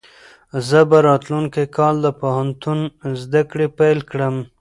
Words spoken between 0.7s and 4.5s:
به راتلونکی کال د پوهنتون زده کړې پیل کړم.